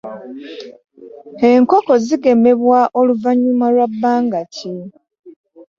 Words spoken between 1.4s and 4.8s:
Enkoko zigemebwa oluvanyuma lwabanga ki?